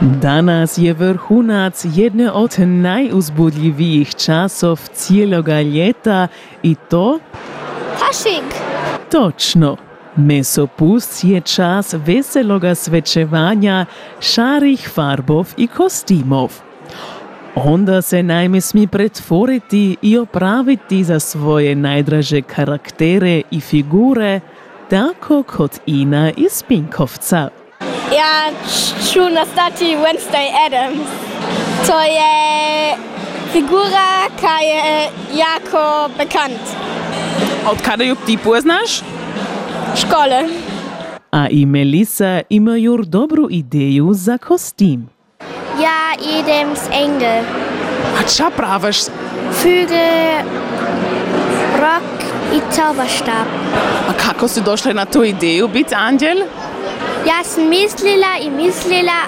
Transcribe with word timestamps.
Danas 0.00 0.78
je 0.78 0.92
vrhunac 0.94 1.86
jedne 1.94 2.30
od 2.30 2.54
najuzbudljivijih 2.58 4.14
časov 4.14 4.80
cijeloga 4.92 5.60
ljeta 5.60 6.28
i 6.62 6.74
to 6.74 7.18
Fasching. 7.98 8.52
točno. 9.10 9.76
Mesopust 10.16 11.24
je 11.24 11.40
čas 11.40 11.94
veseloga 12.06 12.74
svečevanja 12.74 13.86
šarih 14.20 14.88
farbov 14.94 15.54
i 15.56 15.66
kostimov. 15.66 16.52
Onda 17.54 18.02
se 18.02 18.22
najme 18.22 18.60
smi 18.60 18.86
pretvoriti 18.86 19.96
i 20.02 20.18
opraviti 20.18 21.04
za 21.04 21.20
svoje 21.20 21.74
najdraže 21.74 22.42
karaktere 22.42 23.42
i 23.50 23.60
figure, 23.60 24.40
tako 24.90 25.42
kot 25.42 25.70
Ina 25.86 26.32
iz 26.36 26.62
Pinkovca. 26.68 27.59
Ja 28.14 28.50
ću 29.12 29.20
nastati 29.20 29.84
Wednesday 29.84 30.48
Adams. 30.66 31.08
To 31.86 32.00
je 32.00 32.96
figura 33.52 34.28
koja 34.40 34.58
je 34.58 35.10
jako 35.34 36.10
bekannt. 36.18 36.60
Od 37.70 37.82
kada 37.82 38.04
ju 38.04 38.16
ti 38.26 38.38
poznaš? 38.44 39.00
Škole. 39.96 40.48
A 41.32 41.48
i 41.50 41.66
Melissa 41.66 42.40
imaju 42.48 43.02
dobru 43.06 43.48
ideju 43.50 44.10
za 44.12 44.38
kostim. 44.38 45.08
Ja 45.82 46.14
idem 46.40 46.76
s 46.76 46.88
Engel. 46.92 47.44
A 48.18 48.28
ča 48.36 48.50
praviš? 48.56 48.98
Flügel, 49.62 50.42
Rock 51.80 52.24
i 52.54 52.60
Zauberstab. 52.76 53.46
A 54.08 54.12
kako 54.12 54.48
si 54.48 54.60
došla 54.60 54.92
na 54.92 55.04
tu 55.04 55.24
ideju 55.24 55.68
biti 55.68 55.94
anđel? 55.94 56.38
Ja 57.26 57.44
sam 57.44 57.68
mislila 57.68 58.38
i 58.42 58.50
mislila, 58.50 59.20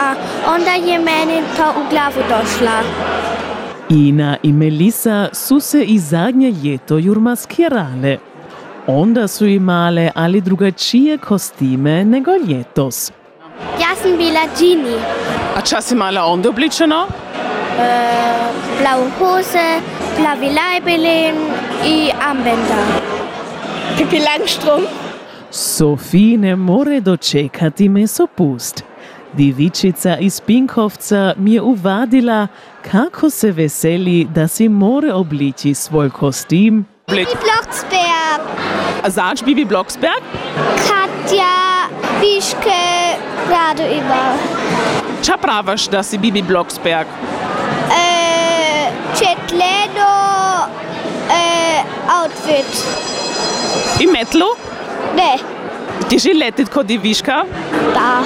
a 0.00 0.14
onda 0.54 0.70
je 0.70 0.98
meni 0.98 1.42
to 1.56 1.70
u 1.80 1.90
glavu 1.90 2.22
došla. 2.28 2.82
Ina 3.88 4.36
i 4.42 4.52
Melissa 4.52 5.28
su 5.32 5.60
se 5.60 5.84
i 5.84 5.98
zadnje 5.98 6.50
ljeto 6.50 6.98
jur 6.98 7.18
maskirale. 7.18 8.18
Onda 8.86 9.28
su 9.28 9.46
imale 9.46 10.10
ali 10.14 10.40
drugačije 10.40 11.18
kostime 11.18 12.04
nego 12.04 12.30
ljetos. 12.48 13.12
Ja 13.80 13.94
sam 14.02 14.16
bila 14.16 14.40
Genie. 14.58 14.98
A 15.56 15.60
ča 15.60 15.80
si 15.80 15.94
mala 15.94 16.24
onda 16.24 16.48
obličeno? 16.48 17.06
Blaue 18.80 19.10
Hose, 19.18 19.80
blaue 20.18 20.52
Leibelin 20.52 21.34
i 21.84 22.10
Armbänder. 22.30 22.84
Pippi 23.98 24.18
Langstrumpf. 24.18 24.99
Sofie 25.50 26.38
ne 26.38 26.56
more 26.56 27.00
dočekati 27.00 27.88
mesopust. 27.88 28.84
Divičica 29.32 30.16
iz 30.16 30.40
Pinkovca 30.40 31.34
mi 31.36 31.52
je 31.52 31.62
uvadila, 31.62 32.46
kako 32.90 33.30
se 33.30 33.52
veseli, 33.52 34.26
da 34.34 34.48
si 34.48 34.68
more 34.68 35.12
obliči 35.12 35.74
svoj 35.74 36.10
kostim. 36.10 36.84
Blik. 37.08 37.28
Blocksberg, 37.28 38.42
zač 39.06 39.42
Bibi 39.44 39.64
Blocksberg? 39.64 40.22
Katja, 40.76 41.88
Wischke, 42.20 43.16
gerade 43.48 43.82
über. 43.82 44.38
Ča 45.22 45.36
praviš, 45.36 45.88
da 45.88 46.02
si 46.02 46.18
Bibi 46.18 46.42
Blocksberg? 46.42 47.06
Äh, 47.90 48.90
Cetleno, 49.14 50.14
äh, 51.28 51.82
Outfit. 52.22 52.86
I 54.00 54.06
metlu? 54.06 54.69
Ne, 55.16 55.38
Ti 56.08 56.18
že 56.18 56.34
letit 56.34 56.68
kod 56.68 56.86
Diviška? 56.86 57.44
da. 57.94 58.22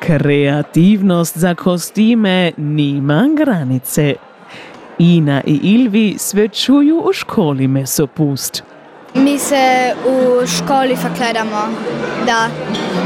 Kreativnost 0.00 1.38
za 1.38 1.54
kostime 1.54 2.52
nima 2.56 3.28
granice. 3.36 4.14
Ina 4.98 5.42
i 5.46 5.54
Ilvi 5.62 6.14
svečuju 6.18 7.02
u 7.08 7.12
školi 7.12 7.68
mesopust. 7.68 8.62
Mi 9.14 9.38
se 9.38 9.94
u 10.06 10.46
školi 10.46 10.96
verkleidamo, 11.02 11.68
da. 12.26 12.48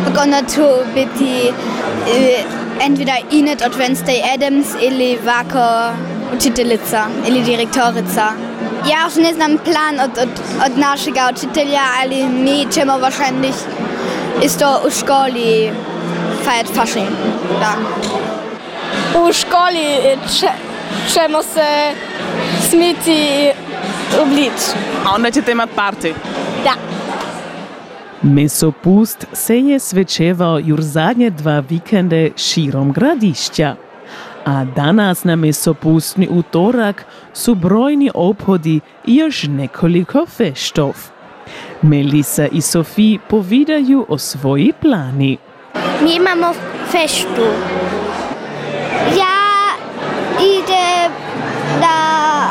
Tako 0.05 0.21
onda 0.23 0.41
tu 0.43 0.67
biti 0.95 1.49
eh, 1.49 2.43
entweder 2.87 3.17
Inet 3.31 3.63
od 3.67 3.73
Wednesday 3.79 4.35
Adams 4.35 4.67
ili 4.83 5.19
Vako 5.25 5.95
učiteljica 6.37 7.07
ili 7.29 7.43
direktorica. 7.43 8.52
Ja 8.91 9.05
još 9.05 9.15
ne 9.17 9.35
znam 9.35 9.59
plan 9.65 10.01
od, 10.01 10.19
od, 10.23 10.29
od 10.67 10.79
našega 10.79 11.31
učitelja, 11.33 11.81
ali 12.03 12.29
mi 12.29 12.67
ćemo 12.73 12.93
wahrscheinlich 12.93 13.55
isto 14.43 14.83
u 14.87 14.91
školi 14.91 15.71
feiert 16.45 16.75
Fasching. 16.75 17.09
Da. 17.61 17.73
U 19.21 19.33
školi 19.33 20.19
če, 20.41 20.49
ćemo 21.13 21.43
se 21.43 21.95
smiti 22.71 23.13
i 23.13 23.51
oblič. 24.23 24.61
A 25.07 25.15
onda 25.15 25.31
ćete 25.31 25.53
imat 25.53 25.69
party. 25.77 26.13
Da. 26.65 26.73
Mesopust 28.23 29.27
se 29.33 29.59
je 29.59 29.79
svečevao 29.79 30.59
jur 30.59 30.81
zadnje 30.81 31.31
dva 31.31 31.63
vikende 31.69 32.31
širom 32.37 32.93
gradišća. 32.93 33.77
A 34.45 34.65
danas 34.65 35.25
na 35.25 35.37
mesopustni 35.37 36.29
utorak 36.31 37.05
su 37.33 37.55
brojni 37.55 38.11
obhodi 38.15 38.81
i 39.07 39.17
još 39.17 39.43
nekoliko 39.43 40.27
feštov. 40.27 40.95
Melissa 41.83 42.47
i 42.47 42.61
Sofie 42.61 43.19
povidaju 43.29 44.07
o 44.09 44.19
svoji 44.19 44.73
plani. 44.81 45.39
Mi 46.03 46.15
imamo 46.15 46.53
feštu. 46.91 47.47
Ja 49.19 49.43
idem 50.41 51.13
na 51.81 52.49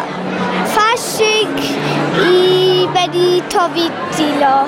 Fasching 0.66 1.58
i 2.31 2.88
meni 2.94 3.41
to 3.52 3.59
vidilo. 3.73 4.68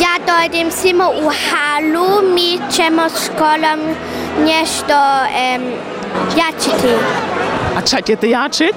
Ja 0.00 0.14
dojdem 0.26 0.70
samo 0.70 1.04
u 1.04 1.28
halu, 1.28 2.34
mi 2.34 2.58
ćemo 2.72 3.08
s 3.08 3.26
školom 3.26 3.94
nešto 4.46 4.94
um, 5.56 5.93
jačiti. 6.38 6.94
A 7.76 7.80
ča 7.80 8.00
ćete 8.00 8.30
jačit? 8.30 8.74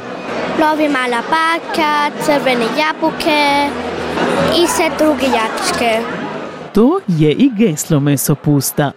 Lovi 0.61 0.89
mala 0.89 1.21
baka, 1.29 2.11
crvene 2.25 2.65
jabuke 2.79 3.69
i 4.63 4.67
sve 4.67 4.89
druge 4.97 5.25
jačke. 5.25 6.01
To 6.73 6.99
je 7.07 7.31
i 7.31 7.51
geslo 7.57 7.99
mesopusta. 7.99 8.91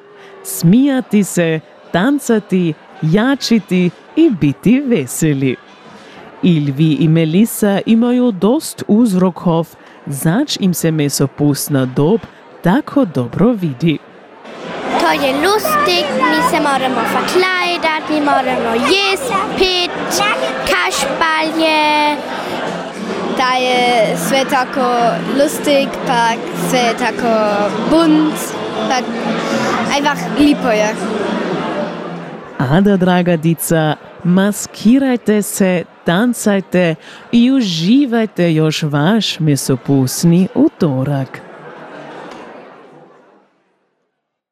Smijati 0.45 1.25
se, 1.25 1.61
tancati, 1.93 2.75
jačiti 3.03 3.91
i 4.17 4.31
biti 4.31 4.83
veseli. 4.87 5.57
Ilvi 6.43 6.97
i 7.01 7.09
Melissa 7.09 7.81
imaju 7.87 8.33
dost 8.33 8.83
uzrokov, 8.89 9.69
zač 10.07 10.57
im 10.61 10.75
se 10.75 10.91
mesopustna 10.91 11.87
dob 11.87 12.21
tako 12.63 13.05
dobro 13.05 13.53
vidi. 13.53 13.99
To 15.01 15.11
je 15.13 15.33
lustig, 15.35 16.05
mi 16.31 16.51
se 16.51 16.61
moramo 16.61 17.01
verkleidat, 17.01 17.60
mi 18.11 18.21
moramo 18.21 18.75
jest, 18.75 19.33
pit, 19.59 19.91
kašpalje. 20.71 22.17
Da 23.37 23.57
je 23.59 24.17
sve 24.29 24.45
tako 24.51 24.91
lustig, 25.39 25.89
pa 26.07 26.29
sve 26.69 26.95
tako 26.99 27.33
bunt, 27.91 28.35
pa 28.89 28.97
einfach 29.97 30.19
lipo 30.39 30.69
je. 30.69 30.95
Ada, 32.59 32.97
draga 32.97 33.37
dica, 33.37 33.97
maskirajte 34.25 35.43
se, 35.43 35.85
tancajte 36.05 36.95
i 37.33 37.51
uživajte 37.51 38.55
još 38.55 38.83
vaš 38.83 39.41
mesopusni 39.41 40.49
utorak. 40.55 41.50